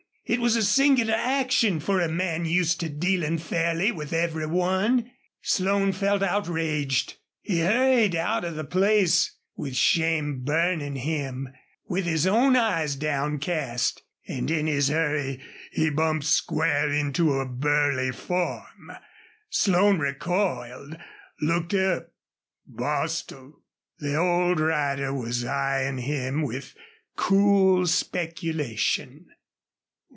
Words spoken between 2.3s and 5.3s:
used to dealing fairly with every one.